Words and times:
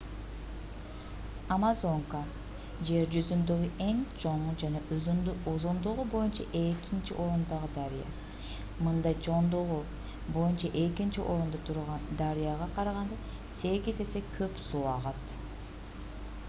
амазонка 1.55 2.19
жер 2.89 3.09
жүзүндөгү 3.15 3.67
эң 3.87 3.99
чоң 4.23 4.45
жана 4.61 4.79
узундугу 5.51 6.05
боюнча 6.13 6.47
экинчи 6.61 7.17
орундагы 7.25 7.69
дарыя 7.75 8.07
мында 8.87 9.13
чоңдугу 9.27 9.79
боюнча 10.39 10.73
экинчи 10.85 11.25
орунда 11.35 11.61
турган 11.69 12.07
дарыяга 12.23 12.71
караганда 12.79 13.19
8 13.59 13.95
эсе 14.07 14.27
көп 14.39 14.61
суу 14.71 14.83
агат 14.95 15.35